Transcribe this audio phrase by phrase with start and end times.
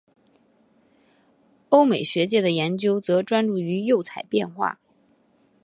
[1.69, 4.79] 欧美学界的研究则专注于釉彩变化。